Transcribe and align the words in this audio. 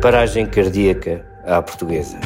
Paragem 0.00 0.46
cardíaca 0.46 1.24
à 1.44 1.60
portuguesa. 1.62 2.18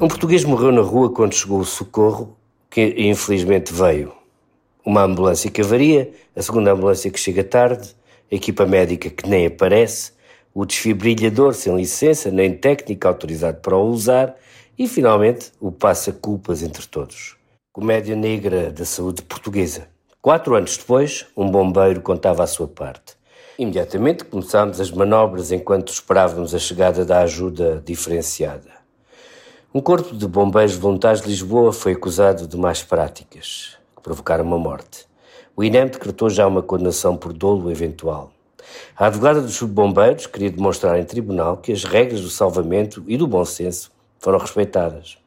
Um 0.00 0.08
português 0.08 0.44
morreu 0.44 0.70
na 0.70 0.80
rua 0.80 1.10
quando 1.10 1.34
chegou 1.34 1.58
o 1.58 1.64
socorro, 1.64 2.36
que 2.70 2.94
infelizmente 2.96 3.72
veio. 3.74 4.12
Uma 4.84 5.02
ambulância 5.02 5.50
que 5.50 5.60
avaria, 5.60 6.12
a 6.34 6.40
segunda 6.40 6.72
ambulância 6.72 7.10
que 7.10 7.18
chega 7.18 7.42
tarde, 7.42 7.96
a 8.30 8.34
equipa 8.34 8.64
médica 8.64 9.10
que 9.10 9.28
nem 9.28 9.46
aparece, 9.46 10.12
o 10.58 10.64
desfibrilhador 10.64 11.52
sem 11.52 11.76
licença 11.76 12.30
nem 12.30 12.50
técnica 12.50 13.08
autorizado 13.08 13.58
para 13.60 13.76
o 13.76 13.90
usar 13.90 14.34
e, 14.78 14.88
finalmente, 14.88 15.52
o 15.60 15.70
passa-culpas 15.70 16.62
entre 16.62 16.86
todos. 16.86 17.36
Comédia 17.70 18.16
negra 18.16 18.72
da 18.72 18.86
saúde 18.86 19.20
portuguesa. 19.20 19.86
Quatro 20.22 20.54
anos 20.54 20.78
depois, 20.78 21.26
um 21.36 21.50
bombeiro 21.50 22.00
contava 22.00 22.42
a 22.42 22.46
sua 22.46 22.66
parte. 22.66 23.18
Imediatamente 23.58 24.24
começámos 24.24 24.80
as 24.80 24.90
manobras 24.90 25.52
enquanto 25.52 25.92
esperávamos 25.92 26.54
a 26.54 26.58
chegada 26.58 27.04
da 27.04 27.20
ajuda 27.20 27.82
diferenciada. 27.84 28.70
Um 29.74 29.82
corpo 29.82 30.16
de 30.16 30.26
bombeiros 30.26 30.74
voluntários 30.74 31.20
de 31.20 31.28
Lisboa 31.28 31.70
foi 31.70 31.92
acusado 31.92 32.46
de 32.46 32.56
más 32.56 32.82
práticas, 32.82 33.76
que 33.94 34.02
provocaram 34.02 34.46
uma 34.46 34.58
morte. 34.58 35.04
O 35.54 35.62
INEM 35.62 35.88
decretou 35.88 36.30
já 36.30 36.46
uma 36.46 36.62
condenação 36.62 37.14
por 37.14 37.34
dolo 37.34 37.70
eventual. 37.70 38.32
A 38.96 39.06
advogada 39.06 39.40
dos 39.40 39.54
subbombeiros 39.54 40.26
queria 40.26 40.50
demonstrar 40.50 40.98
em 40.98 41.04
tribunal 41.04 41.56
que 41.58 41.72
as 41.72 41.84
regras 41.84 42.20
do 42.20 42.30
salvamento 42.30 43.04
e 43.06 43.16
do 43.16 43.26
bom 43.26 43.44
senso 43.44 43.90
foram 44.18 44.38
respeitadas. 44.38 45.18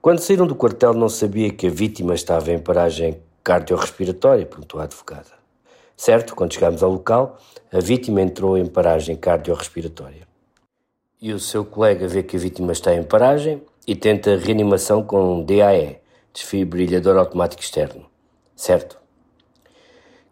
Quando 0.00 0.20
saíram 0.20 0.46
do 0.46 0.54
quartel, 0.54 0.94
não 0.94 1.08
sabia 1.08 1.50
que 1.50 1.66
a 1.66 1.70
vítima 1.70 2.14
estava 2.14 2.52
em 2.52 2.58
paragem 2.58 3.20
cardiorrespiratória, 3.42 4.46
perguntou 4.46 4.80
a 4.80 4.84
advogada. 4.84 5.38
Certo, 5.96 6.36
quando 6.36 6.54
chegámos 6.54 6.82
ao 6.82 6.92
local, 6.92 7.38
a 7.72 7.80
vítima 7.80 8.22
entrou 8.22 8.56
em 8.56 8.66
paragem 8.66 9.16
cardiorrespiratória. 9.16 10.28
E 11.20 11.32
o 11.32 11.40
seu 11.40 11.64
colega 11.64 12.06
vê 12.06 12.22
que 12.22 12.36
a 12.36 12.38
vítima 12.38 12.72
está 12.72 12.94
em 12.94 13.02
paragem 13.02 13.60
e 13.86 13.96
tenta 13.96 14.36
reanimação 14.36 15.02
com 15.02 15.42
DAE, 15.42 15.98
desfibrilhador 16.32 17.16
automático 17.16 17.62
externo. 17.62 18.06
Certo? 18.54 18.97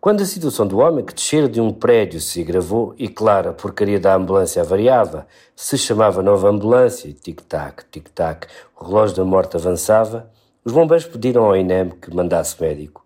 Quando 0.07 0.21
a 0.21 0.25
situação 0.25 0.69
do 0.69 0.79
homem 0.79 1.05
que 1.05 1.13
descera 1.13 1.49
de 1.49 1.61
um 1.61 1.73
prédio 1.73 2.21
se 2.21 2.41
agravou 2.41 2.95
e, 2.97 3.09
claro, 3.09 3.51
a 3.51 3.53
porcaria 3.53 3.99
da 3.99 4.15
ambulância 4.15 4.63
avariava, 4.63 5.27
se 5.57 5.77
chamava 5.77 6.23
nova 6.23 6.49
ambulância, 6.49 7.13
tic-tac, 7.13 7.83
tic-tac, 7.91 8.47
o 8.79 8.85
relógio 8.85 9.17
da 9.17 9.25
morte 9.25 9.57
avançava, 9.57 10.31
os 10.65 10.73
bombeiros 10.73 11.09
pediram 11.09 11.43
ao 11.45 11.57
INEM 11.57 11.91
que 11.91 12.15
mandasse 12.15 12.55
médico. 12.63 13.05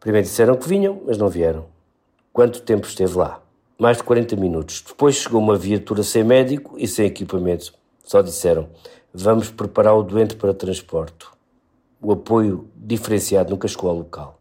Primeiro 0.00 0.26
disseram 0.26 0.56
que 0.56 0.66
vinham, 0.66 0.98
mas 1.04 1.18
não 1.18 1.28
vieram. 1.28 1.66
Quanto 2.32 2.62
tempo 2.62 2.86
esteve 2.86 3.14
lá? 3.14 3.42
Mais 3.78 3.98
de 3.98 4.02
40 4.04 4.34
minutos. 4.34 4.82
Depois 4.88 5.14
chegou 5.14 5.42
uma 5.42 5.58
viatura 5.58 6.02
sem 6.02 6.24
médico 6.24 6.74
e 6.78 6.88
sem 6.88 7.04
equipamento. 7.04 7.74
Só 8.02 8.22
disseram: 8.22 8.70
vamos 9.12 9.50
preparar 9.50 9.94
o 9.94 10.02
doente 10.02 10.36
para 10.36 10.54
transporte. 10.54 11.26
O 12.00 12.12
apoio 12.12 12.66
diferenciado 12.74 13.50
nunca 13.50 13.68
chegou 13.68 13.90
ao 13.90 13.96
local. 13.98 14.37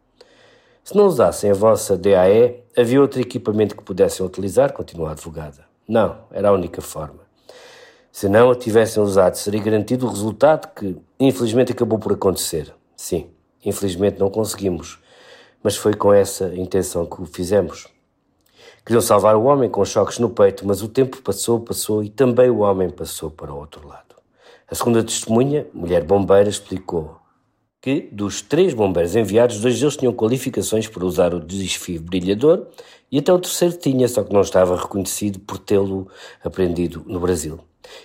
Se 0.87 0.95
não 0.95 1.05
usassem 1.05 1.51
a 1.51 1.53
vossa 1.53 1.97
DAE, 1.97 2.63
havia 2.77 3.01
outro 3.01 3.19
equipamento 3.19 3.75
que 3.75 3.83
pudessem 3.83 4.25
utilizar, 4.25 4.71
continuou 4.71 5.09
a 5.09 5.11
advogada. 5.11 5.65
Não, 5.85 6.19
era 6.31 6.47
a 6.47 6.53
única 6.53 6.81
forma. 6.81 7.19
Se 8.09 8.29
não 8.29 8.51
a 8.51 8.55
tivessem 8.55 9.03
usado, 9.03 9.35
seria 9.35 9.61
garantido 9.61 10.05
o 10.05 10.09
resultado 10.09 10.73
que, 10.73 10.95
infelizmente, 11.19 11.73
acabou 11.73 11.99
por 11.99 12.13
acontecer. 12.13 12.73
Sim, 12.95 13.29
infelizmente 13.65 14.17
não 14.17 14.29
conseguimos, 14.29 14.97
mas 15.61 15.75
foi 15.75 15.93
com 15.93 16.13
essa 16.13 16.55
intenção 16.55 17.05
que 17.05 17.21
o 17.21 17.25
fizemos. 17.25 17.89
Queriam 18.85 19.01
salvar 19.01 19.35
o 19.35 19.43
homem 19.43 19.69
com 19.69 19.83
choques 19.83 20.19
no 20.19 20.29
peito, 20.29 20.65
mas 20.65 20.81
o 20.81 20.87
tempo 20.87 21.21
passou, 21.21 21.59
passou 21.59 22.01
e 22.01 22.07
também 22.07 22.49
o 22.49 22.59
homem 22.59 22.89
passou 22.89 23.29
para 23.29 23.51
o 23.51 23.57
outro 23.57 23.85
lado. 23.85 24.15
A 24.71 24.73
segunda 24.73 25.03
testemunha, 25.03 25.67
mulher 25.73 26.05
bombeira, 26.05 26.47
explicou 26.47 27.16
que, 27.87 28.09
dos 28.11 28.41
três 28.41 28.73
bombeiros 28.73 29.15
enviados, 29.15 29.61
dois 29.61 29.79
deles 29.79 29.95
tinham 29.95 30.11
qualificações 30.11 30.89
para 30.89 31.05
usar 31.05 31.33
o 31.33 31.39
desfibrilhador 31.39 32.67
e 33.09 33.19
até 33.19 33.31
o 33.31 33.39
terceiro 33.39 33.77
tinha, 33.77 34.05
só 34.09 34.25
que 34.25 34.33
não 34.33 34.41
estava 34.41 34.75
reconhecido 34.75 35.39
por 35.39 35.57
tê-lo 35.57 36.05
aprendido 36.43 37.01
no 37.07 37.17
Brasil. 37.17 37.61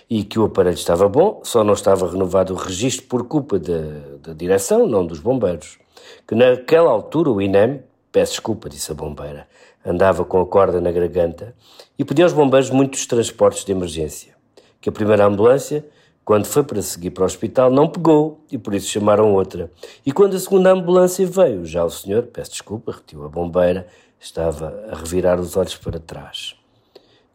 E 0.09 0.23
que 0.23 0.39
o 0.39 0.45
aparelho 0.45 0.75
estava 0.75 1.09
bom, 1.09 1.41
só 1.43 1.65
não 1.65 1.73
estava 1.73 2.09
renovado 2.09 2.53
o 2.53 2.55
registro 2.55 3.07
por 3.07 3.27
culpa 3.27 3.59
da, 3.59 3.81
da 4.21 4.31
direção, 4.31 4.87
não 4.87 5.05
dos 5.05 5.19
bombeiros. 5.19 5.77
Que 6.25 6.33
naquela 6.33 6.89
altura 6.89 7.29
o 7.29 7.41
INEM, 7.41 7.81
peço 8.09 8.31
desculpa, 8.31 8.69
disse 8.69 8.89
a 8.89 8.95
bombeira, 8.95 9.49
andava 9.85 10.23
com 10.23 10.39
a 10.39 10.45
corda 10.45 10.79
na 10.79 10.93
garganta 10.93 11.53
e 11.99 12.05
pedia 12.05 12.23
aos 12.23 12.31
bombeiros 12.31 12.69
muitos 12.69 13.05
transportes 13.05 13.65
de 13.65 13.73
emergência. 13.73 14.33
Que 14.79 14.87
a 14.87 14.93
primeira 14.93 15.25
ambulância 15.25 15.85
quando 16.25 16.45
foi 16.45 16.63
para 16.63 16.81
seguir 16.81 17.11
para 17.11 17.23
o 17.23 17.25
hospital, 17.25 17.69
não 17.69 17.89
pegou 17.89 18.39
e 18.49 18.57
por 18.57 18.73
isso 18.73 18.87
chamaram 18.87 19.33
outra. 19.33 19.69
E 20.05 20.11
quando 20.11 20.35
a 20.35 20.39
segunda 20.39 20.71
ambulância 20.71 21.25
veio, 21.27 21.65
já 21.65 21.83
o 21.83 21.89
senhor, 21.89 22.23
peço 22.23 22.51
desculpa, 22.51 22.93
retiu 22.93 23.25
a 23.25 23.29
bombeira, 23.29 23.87
estava 24.19 24.85
a 24.89 24.95
revirar 24.95 25.39
os 25.39 25.57
olhos 25.57 25.75
para 25.75 25.99
trás. 25.99 26.55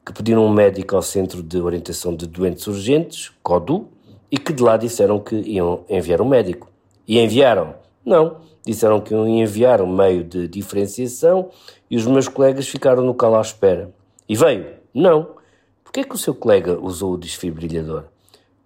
Que 0.05 0.13
pediram 0.13 0.45
um 0.47 0.49
médico 0.51 0.97
ao 0.97 1.03
Centro 1.03 1.43
de 1.43 1.59
Orientação 1.59 2.17
de 2.17 2.27
Doentes 2.27 2.67
Urgentes, 2.67 3.31
CODU, 3.43 3.89
e 4.31 4.39
que 4.39 4.55
de 4.55 4.63
lá 4.63 4.79
disseram 4.79 5.19
que 5.19 5.37
iam 5.37 5.85
enviar 5.89 6.23
um 6.23 6.29
médico. 6.29 6.71
E 7.07 7.19
enviaram? 7.19 7.75
Não. 8.05 8.39
Disseram 8.65 9.01
que 9.01 9.13
iam 9.13 9.29
enviar 9.29 9.83
um 9.83 9.87
meio 9.87 10.25
de 10.25 10.49
diferenciação 10.49 11.51
e 11.91 11.97
os 11.97 12.07
meus 12.07 12.27
colegas 12.27 12.67
ficaram 12.67 13.03
no 13.03 13.15
calo 13.15 13.37
à 13.37 13.41
espera. 13.41 13.93
E 14.27 14.35
veio? 14.35 14.67
Não. 14.95 15.37
Por 15.85 15.93
que 15.93 16.01
é 16.01 16.05
que 16.05 16.15
o 16.15 16.19
seu 16.19 16.35
colega 16.35 16.79
usou 16.81 17.15
o 17.15 17.19
desfibrilhador? 17.19 18.05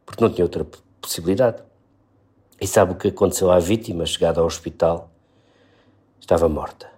Porque 0.05 0.23
não 0.23 0.31
tinha 0.31 0.45
outra 0.45 0.67
possibilidade. 1.01 1.63
E 2.61 2.67
sabe 2.67 2.93
o 2.93 2.97
que 2.97 3.09
aconteceu 3.09 3.51
à 3.51 3.59
vítima 3.59 4.07
chegada 4.07 4.41
ao 4.41 4.47
hospital? 4.47 5.11
Estava 6.21 6.49
morta. 6.49 6.93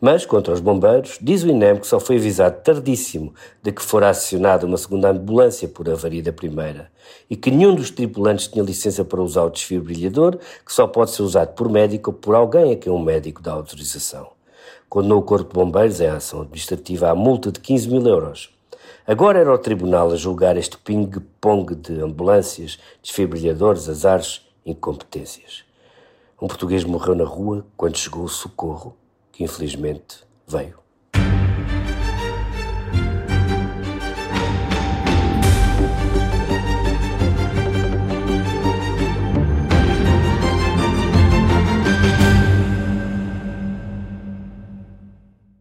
Mas, 0.00 0.24
contra 0.24 0.54
os 0.54 0.60
bombeiros, 0.60 1.18
diz 1.20 1.42
o 1.42 1.48
INEM 1.48 1.76
que 1.76 1.86
só 1.86 2.00
foi 2.00 2.16
avisado 2.16 2.62
tardíssimo 2.62 3.34
de 3.62 3.70
que 3.70 3.82
fora 3.82 4.08
acionada 4.08 4.64
uma 4.64 4.78
segunda 4.78 5.10
ambulância 5.10 5.68
por 5.68 5.90
avaria 5.90 6.22
da 6.22 6.32
primeira 6.32 6.90
e 7.28 7.36
que 7.36 7.50
nenhum 7.50 7.74
dos 7.74 7.90
tripulantes 7.90 8.48
tinha 8.48 8.64
licença 8.64 9.04
para 9.04 9.20
usar 9.20 9.42
o 9.42 9.50
desfibrilhador, 9.50 10.38
que 10.64 10.72
só 10.72 10.86
pode 10.86 11.10
ser 11.10 11.22
usado 11.22 11.54
por 11.54 11.68
médico 11.68 12.10
ou 12.10 12.16
por 12.16 12.34
alguém 12.34 12.72
a 12.72 12.76
quem 12.76 12.90
um 12.90 12.98
médico 12.98 13.42
dá 13.42 13.52
autorização. 13.52 14.30
Condenou 14.88 15.18
o 15.18 15.22
Corpo 15.22 15.50
de 15.50 15.54
Bombeiros 15.54 16.00
em 16.00 16.06
ação 16.06 16.40
administrativa 16.40 17.10
à 17.10 17.14
multa 17.14 17.52
de 17.52 17.60
15 17.60 17.90
mil 17.90 18.06
euros. 18.06 18.50
Agora 19.10 19.40
era 19.40 19.52
o 19.52 19.58
tribunal 19.58 20.12
a 20.12 20.14
julgar 20.14 20.56
este 20.56 20.78
ping-pong 20.78 21.74
de 21.74 22.00
ambulâncias, 22.00 22.78
desfibrilhadores, 23.02 23.88
azares, 23.88 24.48
incompetências. 24.64 25.64
Um 26.40 26.46
português 26.46 26.84
morreu 26.84 27.16
na 27.16 27.24
rua 27.24 27.66
quando 27.76 27.96
chegou 27.96 28.22
o 28.22 28.28
socorro, 28.28 28.96
que 29.32 29.42
infelizmente 29.42 30.22
veio. 30.46 30.78